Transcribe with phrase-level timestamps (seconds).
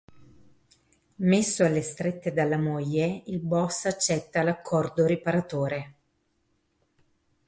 [1.17, 5.93] Messo alle strette dalla moglie, il boss accetta l'"accordo" riparatore.